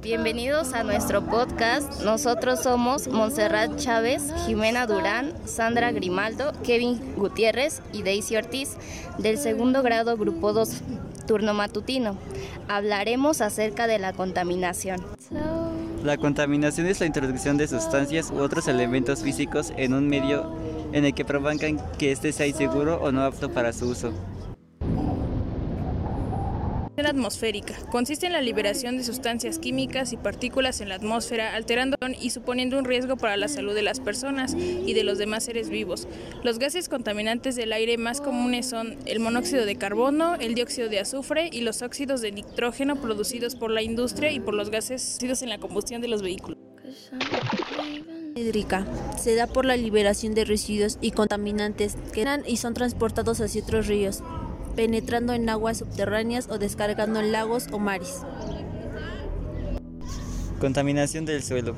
[0.00, 2.02] Bienvenidos a nuestro podcast.
[2.02, 8.76] Nosotros somos Montserrat Chávez, Jimena Durán, Sandra Grimaldo, Kevin Gutiérrez y Daisy Ortiz,
[9.18, 10.82] del segundo grado Grupo 2,
[11.26, 12.16] turno matutino.
[12.68, 15.04] Hablaremos acerca de la contaminación.
[16.02, 20.50] La contaminación es la introducción de sustancias u otros elementos físicos en un medio
[20.92, 24.12] en el que provocan que éste sea inseguro o no apto para su uso.
[27.06, 27.74] Atmosférica.
[27.90, 32.78] Consiste en la liberación de sustancias químicas y partículas en la atmósfera, alterando y suponiendo
[32.78, 36.06] un riesgo para la salud de las personas y de los demás seres vivos.
[36.42, 41.00] Los gases contaminantes del aire más comunes son el monóxido de carbono, el dióxido de
[41.00, 45.48] azufre y los óxidos de nitrógeno producidos por la industria y por los gases en
[45.48, 46.58] la combustión de los vehículos.
[48.34, 48.86] Hídrica
[49.18, 53.62] se da por la liberación de residuos y contaminantes que dan y son transportados hacia
[53.62, 54.22] otros ríos,
[54.74, 58.22] penetrando en aguas subterráneas o descargando en lagos o mares.
[60.58, 61.74] Contaminación del suelo.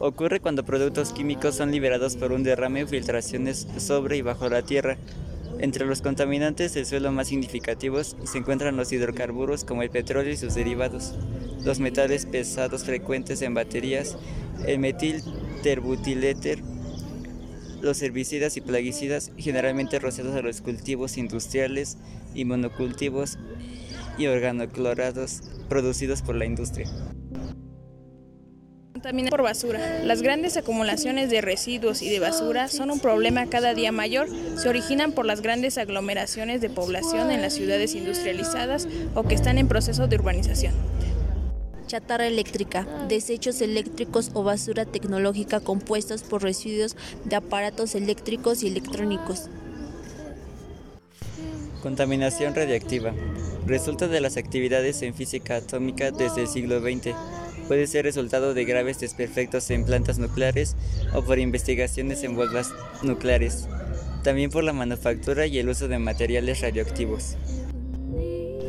[0.00, 4.62] Ocurre cuando productos químicos son liberados por un derrame o filtraciones sobre y bajo la
[4.62, 4.96] tierra.
[5.58, 10.36] Entre los contaminantes del suelo más significativos se encuentran los hidrocarburos como el petróleo y
[10.36, 11.14] sus derivados,
[11.64, 14.16] los metales pesados frecuentes en baterías,
[14.66, 15.22] el metil
[15.64, 16.62] terbutiléter,
[17.80, 21.96] los herbicidas y plaguicidas generalmente rociados a los cultivos industriales
[22.34, 23.38] y monocultivos
[24.18, 26.90] y organoclorados producidos por la industria.
[28.92, 30.00] Contaminación por basura.
[30.02, 34.28] Las grandes acumulaciones de residuos y de basura son un problema cada día mayor.
[34.56, 39.56] Se originan por las grandes aglomeraciones de población en las ciudades industrializadas o que están
[39.58, 40.74] en proceso de urbanización
[41.88, 49.48] chatarra eléctrica, desechos eléctricos o basura tecnológica compuestos por residuos de aparatos eléctricos y electrónicos.
[51.82, 53.12] Contaminación radiactiva.
[53.66, 57.14] Resulta de las actividades en física atómica desde el siglo XX.
[57.66, 60.76] Puede ser resultado de graves desperfectos en plantas nucleares
[61.14, 62.70] o por investigaciones en bombas
[63.02, 63.68] nucleares.
[64.24, 67.36] También por la manufactura y el uso de materiales radioactivos.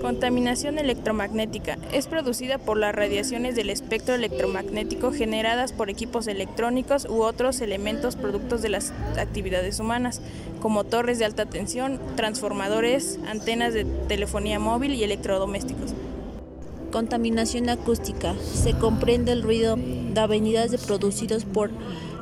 [0.00, 1.76] Contaminación electromagnética.
[1.92, 8.14] Es producida por las radiaciones del espectro electromagnético generadas por equipos electrónicos u otros elementos
[8.14, 10.20] productos de las actividades humanas,
[10.60, 15.94] como torres de alta tensión, transformadores, antenas de telefonía móvil y electrodomésticos.
[16.92, 18.34] Contaminación acústica.
[18.40, 21.70] Se comprende el ruido de avenidas producidos por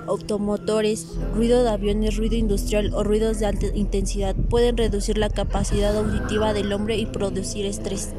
[0.06, 5.96] automotores, ruido de aviones, ruido industrial o ruidos de alta intensidad pueden reducir la capacidad
[5.96, 8.12] auditiva del hombre y producir estrés.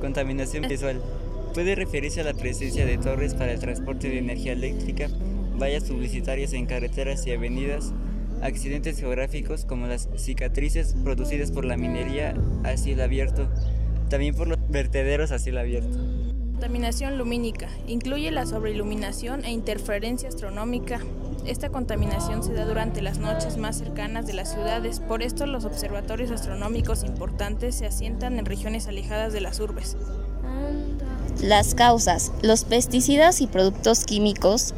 [0.00, 1.02] Contaminación visual.
[1.54, 5.08] Puede referirse a la presencia de torres para el transporte de energía eléctrica,
[5.58, 7.92] vallas publicitarias en carreteras y avenidas,
[8.42, 12.34] accidentes geográficos como las cicatrices producidas por la minería
[12.64, 13.48] a cielo abierto,
[14.08, 15.98] también por los vertederos a cielo abierto.
[16.58, 17.68] Contaminación lumínica.
[17.86, 20.98] Incluye la sobreiluminación e interferencia astronómica.
[21.46, 25.64] Esta contaminación se da durante las noches más cercanas de las ciudades, por esto los
[25.64, 29.96] observatorios astronómicos importantes se asientan en regiones alejadas de las urbes.
[31.40, 32.32] Las causas.
[32.42, 34.74] Los pesticidas y productos químicos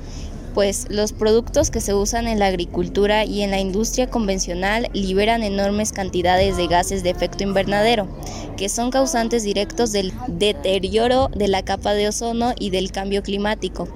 [0.54, 5.42] pues los productos que se usan en la agricultura y en la industria convencional liberan
[5.42, 8.08] enormes cantidades de gases de efecto invernadero,
[8.56, 13.88] que son causantes directos del deterioro de la capa de ozono y del cambio climático.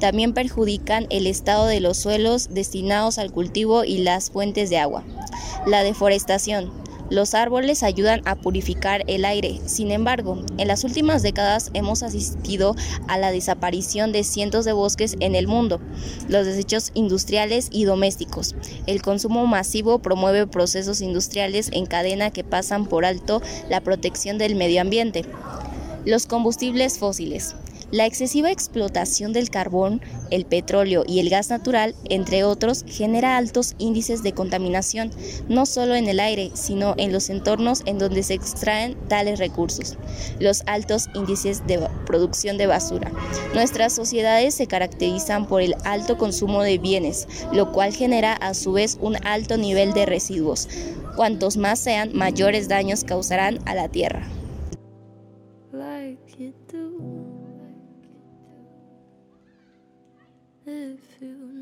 [0.00, 5.04] También perjudican el estado de los suelos destinados al cultivo y las fuentes de agua.
[5.66, 6.70] La deforestación.
[7.10, 9.60] Los árboles ayudan a purificar el aire.
[9.66, 12.76] Sin embargo, en las últimas décadas hemos asistido
[13.08, 15.80] a la desaparición de cientos de bosques en el mundo,
[16.28, 18.54] los desechos industriales y domésticos.
[18.86, 24.54] El consumo masivo promueve procesos industriales en cadena que pasan por alto la protección del
[24.54, 25.24] medio ambiente.
[26.04, 27.56] Los combustibles fósiles.
[27.90, 33.74] La excesiva explotación del carbón, el petróleo y el gas natural, entre otros, genera altos
[33.78, 35.10] índices de contaminación,
[35.48, 39.98] no solo en el aire, sino en los entornos en donde se extraen tales recursos.
[40.38, 43.10] Los altos índices de producción de basura.
[43.54, 48.70] Nuestras sociedades se caracterizan por el alto consumo de bienes, lo cual genera a su
[48.70, 50.68] vez un alto nivel de residuos.
[51.16, 54.28] Cuantos más sean, mayores daños causarán a la tierra.
[61.20, 61.59] to